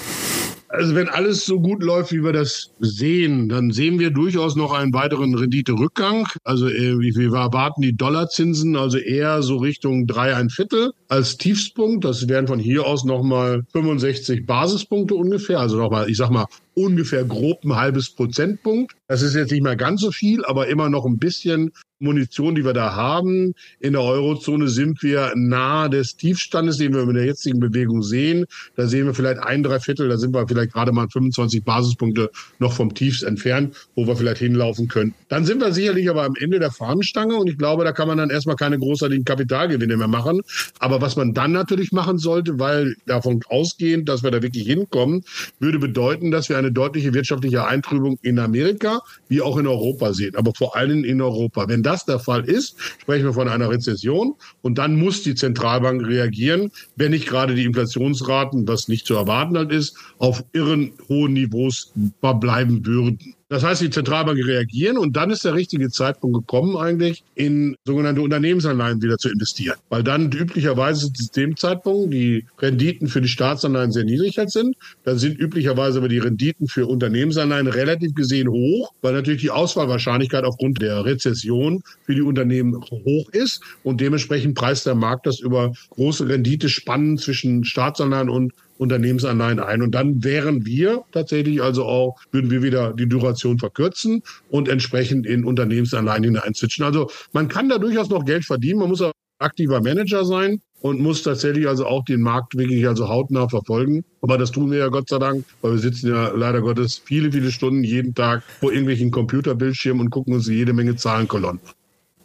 Also 0.73 0.95
wenn 0.95 1.11
alles 1.11 1.45
so 1.45 1.61
gut 1.61 1.83
läuft, 1.83 2.13
wie 2.13 2.25
wir 2.25 2.33
das 2.33 2.73
sehen, 2.81 3.51
dann 3.51 3.73
sehen 3.73 3.99
wir 3.99 4.11
durchaus 4.11 4.57
noch 4.57 4.73
einen 4.73 4.95
weiteren 4.95 5.35
Renditerückgang. 5.35 6.27
Also 6.45 6.67
äh, 6.67 6.99
wir 6.99 7.35
erwarten 7.35 7.83
die 7.83 7.95
Dollarzinsen 7.95 8.75
also 8.77 8.97
eher 8.97 9.43
so 9.43 9.59
Richtung 9.59 10.07
drei 10.07 10.35
ein 10.35 10.49
Viertel 10.49 10.93
als 11.09 11.37
Tiefspunkt. 11.37 12.07
Das 12.07 12.27
wären 12.27 12.47
von 12.47 12.59
hier 12.59 12.87
aus 12.87 13.05
nochmal 13.05 13.65
65 13.73 14.47
Basispunkte 14.47 15.15
ungefähr. 15.15 15.61
Also 15.61 15.77
nochmal, 15.77 16.09
ich 16.09 16.17
sag 16.17 16.31
mal, 16.31 16.47
ungefähr 16.73 17.25
grob 17.25 17.63
ein 17.65 17.77
halbes 17.77 18.15
Prozentpunkt. 18.15 18.95
Das 19.09 19.21
ist 19.21 19.35
jetzt 19.35 19.53
nicht 19.53 19.63
mehr 19.63 19.77
ganz 19.77 20.01
so 20.01 20.11
viel, 20.11 20.43
aber 20.47 20.69
immer 20.69 20.89
noch 20.89 21.05
ein 21.05 21.19
bisschen 21.19 21.73
Munition, 22.03 22.55
die 22.55 22.65
wir 22.65 22.73
da 22.73 22.95
haben. 22.95 23.55
In 23.81 23.93
der 23.93 24.03
Eurozone 24.03 24.69
sind 24.69 25.03
wir 25.03 25.33
nahe 25.35 25.89
des 25.89 26.17
Tiefstandes, 26.17 26.79
den 26.79 26.95
wir 26.95 27.03
in 27.03 27.15
der 27.15 27.25
jetzigen 27.25 27.61
Bewegung 27.61 28.03
sehen. 28.03 28.47
Da 28.77 28.87
sehen 28.87 29.07
wir 29.07 29.15
vielleicht 29.15 29.39
ein 29.39 29.63
Dreiviertel, 29.63 30.09
da 30.09 30.19
sind 30.19 30.35
wir 30.35 30.47
vielleicht 30.47 30.73
gerade 30.73 30.93
mal 30.93 31.09
25 31.09 31.65
Basispunkte 31.65 32.31
noch 32.59 32.73
vom 32.73 32.95
Tiefs 32.95 33.23
entfernt, 33.23 33.77
wo 33.95 34.07
wir 34.07 34.17
vielleicht 34.17 34.39
hinlaufen 34.39 34.89
können. 34.89 35.15
Dann 35.29 35.45
sind 35.45 35.61
wir 35.61 35.73
sicherlich 35.73 36.11
aber 36.11 36.25
am 36.25 36.35
Ende 36.39 36.59
der 36.59 36.71
Fahnenstange 36.71 37.37
und 37.37 37.49
ich 37.49 37.59
glaube, 37.59 37.85
da 37.85 37.93
kann 37.93 38.09
man 38.09 38.19
dann 38.19 38.31
erstmal 38.31 38.57
keine 38.57 38.79
großartigen 38.79 39.25
Kapitalgewinne 39.25 39.97
mehr 39.97 40.09
machen. 40.09 40.43
Aber 40.79 41.01
was 41.01 41.17
man 41.17 41.35
dann 41.35 41.53
natürlich 41.53 41.93
machen 41.93 42.19
sollte, 42.19 42.59
weil 42.59 42.97
davon 43.07 43.41
ausgehend, 43.49 44.09
dass 44.09 44.23
wir 44.23 44.31
da 44.31 44.43
wirklich 44.43 44.67
hinkommen, 44.67 45.25
würde 45.61 45.79
bedeuten, 45.79 46.31
dass 46.31 46.49
wir 46.49 46.59
eine 46.59 46.73
deutliche 46.73 47.15
wirtschaftliche 47.15 47.67
Eintrübung 47.67 48.19
in 48.23 48.39
Amerika 48.39 49.03
wie 49.29 49.41
auch 49.41 49.57
in 49.57 49.67
Europa 49.67 50.13
sehen, 50.13 50.37
aber 50.37 50.53
vor 50.55 50.77
allem 50.77 51.05
in 51.05 51.21
Europa. 51.21 51.69
Wenn 51.69 51.83
das 51.83 51.92
das 51.93 52.05
der 52.07 52.19
Fall 52.19 52.45
ist, 52.45 52.77
sprechen 52.99 53.25
wir 53.25 53.35
von 53.35 53.49
einer 53.49 53.69
Rezession 53.69 54.35
und 54.63 54.79
dann 54.79 54.97
muss 54.97 55.23
die 55.23 55.35
Zentralbank 55.35 56.07
reagieren, 56.07 56.71
wenn 56.97 57.11
nicht 57.11 57.29
gerade 57.29 57.55
die 57.55 57.65
Inflationsraten, 57.65 58.67
was 58.67 58.89
nicht 58.89 59.07
zu 59.07 59.15
erwarten 59.15 59.57
halt 59.57 59.73
ist, 59.73 59.97
auf 60.19 60.43
irren 60.53 60.93
hohen 61.09 61.35
Niveaus 61.35 61.93
bleiben 62.21 62.85
würden. 62.87 63.35
Das 63.53 63.63
heißt, 63.63 63.83
die 63.83 63.91
Zentralbanken 63.91 64.47
reagieren 64.47 64.97
und 64.97 65.15
dann 65.15 65.29
ist 65.29 65.45
der 65.45 65.53
richtige 65.53 65.91
Zeitpunkt 65.91 66.39
gekommen, 66.39 66.75
eigentlich 66.75 67.23
in 67.35 67.77
sogenannte 67.85 68.23
Unternehmensanleihen 68.23 69.03
wieder 69.03 69.19
zu 69.19 69.29
investieren. 69.29 69.77
Weil 69.91 70.03
dann 70.03 70.33
üblicherweise 70.33 71.13
zu 71.13 71.31
dem 71.37 71.55
Zeitpunkt 71.59 72.15
die 72.15 72.47
Renditen 72.61 73.09
für 73.09 73.21
die 73.21 73.29
Staatsanleihen 73.29 73.93
sehr 73.93 74.05
niedrig 74.05 74.39
halt 74.39 74.51
sind. 74.51 74.75
Dann 75.05 75.19
sind 75.19 75.39
üblicherweise 75.39 75.99
aber 75.99 76.09
die 76.09 76.17
Renditen 76.17 76.67
für 76.67 76.87
Unternehmensanleihen 76.87 77.67
relativ 77.67 78.15
gesehen 78.15 78.49
hoch, 78.49 78.95
weil 79.03 79.13
natürlich 79.13 79.43
die 79.43 79.51
Auswahlwahrscheinlichkeit 79.51 80.45
aufgrund 80.45 80.81
der 80.81 81.05
Rezession 81.05 81.83
für 82.07 82.15
die 82.15 82.23
Unternehmen 82.23 82.75
hoch 82.83 83.29
ist 83.33 83.61
und 83.83 84.01
dementsprechend 84.01 84.55
preist 84.55 84.87
der 84.87 84.95
Markt 84.95 85.27
das 85.27 85.41
über 85.41 85.75
große 85.91 86.27
Renditespannen 86.27 87.19
zwischen 87.19 87.67
Staatsanleihen 87.67 88.31
und 88.31 88.55
Unternehmensanleihen 88.83 89.61
ein. 89.61 89.81
Und 89.81 89.95
dann 89.95 90.23
wären 90.23 90.67
wir 90.67 91.05
tatsächlich 91.13 91.63
also 91.63 91.85
auch, 91.85 92.21
würden 92.31 92.51
wir 92.51 92.63
wieder 92.63 92.93
die 92.93 93.09
Duration 93.09 93.59
verkürzen 93.59 94.23
und 94.51 94.69
entsprechend 94.69 95.27
in 95.27 95.45
Unternehmensanleihen 95.45 96.25
hineinzwitschen. 96.25 96.85
Also 96.85 97.11
man 97.33 97.49
kann 97.49 97.69
da 97.69 97.79
durchaus 97.79 98.11
noch 98.11 98.25
Geld 98.25 98.45
verdienen. 98.45 98.81
Man 98.81 98.89
muss 98.89 99.01
auch 99.01 99.13
aktiver 99.39 99.81
Manager 99.81 100.25
sein 100.25 100.61
und 100.81 101.01
muss 101.01 101.23
tatsächlich 101.23 101.69
also 101.69 101.87
auch 101.87 102.05
den 102.05 102.21
Markt 102.21 102.57
wirklich 102.57 102.87
also 102.87 103.09
hautnah 103.09 103.49
verfolgen. 103.49 104.05
Aber 104.21 104.39
das 104.39 104.51
tun 104.51 104.71
wir 104.71 104.79
ja 104.79 104.89
Gott 104.89 105.09
sei 105.09 105.19
Dank, 105.19 105.45
weil 105.61 105.73
wir 105.73 105.79
sitzen 105.79 106.09
ja 106.09 106.29
leider 106.35 106.61
Gottes 106.61 107.01
viele, 107.05 107.33
viele 107.33 107.51
Stunden 107.51 107.85
jeden 107.85 108.15
Tag 108.15 108.43
vor 108.61 108.71
irgendwelchen 108.71 109.11
Computerbildschirmen 109.11 110.01
und 110.01 110.11
gucken 110.11 110.35
uns 110.35 110.49
jede 110.49 110.73
Menge 110.73 110.97
Zahlenkolonnen. 110.97 111.61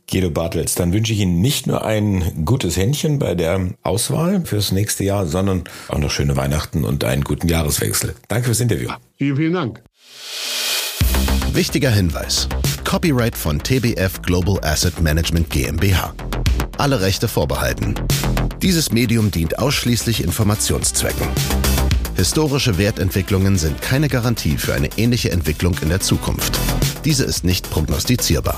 Guido 0.10 0.30
Bartels, 0.30 0.76
dann 0.76 0.94
wünsche 0.94 1.12
ich 1.12 1.20
Ihnen 1.20 1.42
nicht 1.42 1.68
nur 1.68 1.84
ein 1.84 2.46
gutes 2.46 2.78
Händchen 2.78 3.20
bei 3.20 3.36
der 3.36 3.74
Auswahl 3.84 4.46
fürs 4.46 4.72
nächste 4.72 5.04
Jahr, 5.04 5.28
sondern 5.28 5.66
auch 5.90 5.98
noch 5.98 6.12
schöne 6.12 6.38
Weihnachten 6.38 6.86
und 6.86 7.04
einen 7.04 7.24
guten 7.24 7.50
Jahreswechsel. 7.50 8.16
Danke 8.30 8.46
fürs 8.46 8.62
Interview. 8.62 8.90
Vielen, 9.18 9.36
vielen 9.36 9.54
Dank. 9.54 9.84
Wichtiger 11.52 11.92
Hinweis. 11.92 12.48
Copyright 12.86 13.36
von 13.36 13.60
TBF 13.60 14.22
Global 14.22 14.64
Asset 14.64 15.02
Management 15.02 15.50
GmbH. 15.50 16.14
Alle 16.78 17.02
Rechte 17.02 17.28
vorbehalten. 17.28 17.96
Dieses 18.62 18.92
Medium 18.92 19.30
dient 19.30 19.60
ausschließlich 19.60 20.24
Informationszwecken. 20.24 21.28
Historische 22.16 22.78
Wertentwicklungen 22.78 23.58
sind 23.58 23.82
keine 23.82 24.08
Garantie 24.08 24.58
für 24.58 24.74
eine 24.74 24.90
ähnliche 24.98 25.32
Entwicklung 25.32 25.76
in 25.82 25.90
der 25.90 26.00
Zukunft. 26.00 26.58
Diese 27.04 27.26
ist 27.26 27.44
nicht 27.44 27.70
prognostizierbar. 27.70 28.58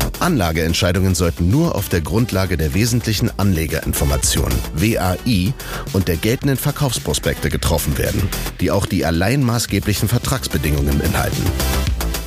Anlageentscheidungen 0.21 1.15
sollten 1.15 1.49
nur 1.49 1.73
auf 1.73 1.89
der 1.89 2.01
Grundlage 2.01 2.55
der 2.55 2.73
wesentlichen 2.73 3.31
Anlegerinformationen 3.39 4.57
WAI 4.75 5.53
und 5.93 6.07
der 6.07 6.17
geltenden 6.17 6.57
Verkaufsprospekte 6.57 7.49
getroffen 7.49 7.97
werden, 7.97 8.29
die 8.59 8.69
auch 8.69 8.85
die 8.85 9.03
allein 9.03 9.43
maßgeblichen 9.43 10.07
Vertragsbedingungen 10.07 10.99
beinhalten. 10.99 11.43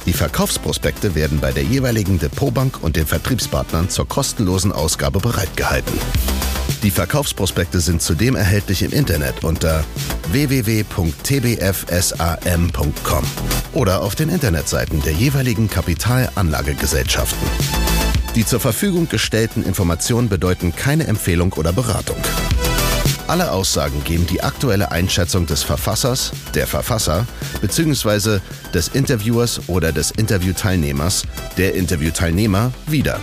Die 0.06 0.12
Verkaufsprospekte 0.12 1.14
werden 1.14 1.38
bei 1.40 1.52
der 1.52 1.62
jeweiligen 1.62 2.18
Depotbank 2.18 2.82
und 2.82 2.96
den 2.96 3.06
Vertriebspartnern 3.06 3.88
zur 3.88 4.08
kostenlosen 4.08 4.72
Ausgabe 4.72 5.20
bereitgehalten. 5.20 5.98
Die 6.84 6.90
Verkaufsprospekte 6.90 7.80
sind 7.80 8.02
zudem 8.02 8.36
erhältlich 8.36 8.82
im 8.82 8.92
Internet 8.92 9.42
unter 9.42 9.82
www.tbfsam.com 10.32 13.24
oder 13.72 14.02
auf 14.02 14.14
den 14.14 14.28
Internetseiten 14.28 15.00
der 15.00 15.14
jeweiligen 15.14 15.70
Kapitalanlagegesellschaften. 15.70 17.48
Die 18.34 18.44
zur 18.44 18.60
Verfügung 18.60 19.08
gestellten 19.08 19.62
Informationen 19.62 20.28
bedeuten 20.28 20.76
keine 20.76 21.06
Empfehlung 21.06 21.54
oder 21.54 21.72
Beratung. 21.72 22.18
Alle 23.28 23.50
Aussagen 23.50 24.04
geben 24.04 24.26
die 24.26 24.42
aktuelle 24.42 24.92
Einschätzung 24.92 25.46
des 25.46 25.62
Verfassers, 25.62 26.32
der 26.54 26.66
Verfasser 26.66 27.26
bzw. 27.62 28.40
des 28.74 28.88
Interviewers 28.88 29.58
oder 29.68 29.90
des 29.90 30.10
Interviewteilnehmers, 30.10 31.22
der 31.56 31.76
Interviewteilnehmer 31.76 32.72
wieder 32.86 33.20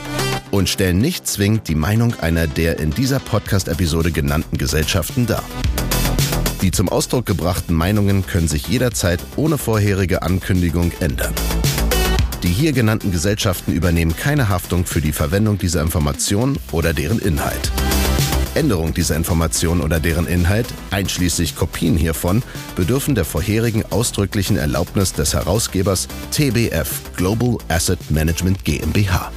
und 0.52 0.70
stellen 0.70 1.00
nicht 1.00 1.28
zwingend 1.28 1.68
die 1.68 1.76
Meinung 1.76 2.20
einer 2.20 2.48
der 2.48 2.80
in 2.80 2.92
dieser 2.92 3.20
Podcast-Episode 3.20 4.12
genannten 4.12 4.58
Gesellschaften 4.58 5.26
dar. 5.26 5.44
Die 6.62 6.72
zum 6.72 6.90
Ausdruck 6.90 7.26
gebrachten 7.26 7.74
Meinungen 7.74 8.26
können 8.28 8.48
sich 8.48 8.68
jederzeit 8.68 9.20
ohne 9.36 9.58
vorherige 9.58 10.22
Ankündigung 10.22 10.92
ändern. 11.00 11.34
Die 12.44 12.50
hier 12.50 12.72
genannten 12.72 13.12
Gesellschaften 13.12 13.72
übernehmen 13.72 14.16
keine 14.16 14.50
Haftung 14.50 14.86
für 14.86 15.02
die 15.02 15.12
Verwendung 15.12 15.58
dieser 15.58 15.82
Information 15.82 16.58
oder 16.72 16.94
deren 16.94 17.20
Inhalt. 17.20 17.72
Änderung 18.56 18.94
dieser 18.94 19.16
Information 19.16 19.82
oder 19.82 20.00
deren 20.00 20.28
Inhalt, 20.28 20.68
einschließlich 20.92 21.56
Kopien 21.56 21.96
hiervon, 21.96 22.44
bedürfen 22.76 23.16
der 23.16 23.26
vorherigen 23.26 23.84
ausdrücklichen 23.92 24.58
Erlaubnis 24.58 25.14
des 25.14 25.34
Herausgebers 25.34 26.08
TBF 26.32 27.16
Global 27.16 27.58
Asset 27.70 28.12
Management 28.12 28.64
GmbH. 28.66 29.32